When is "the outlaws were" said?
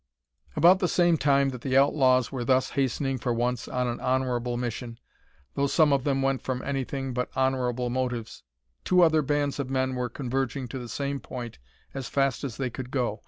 1.61-2.43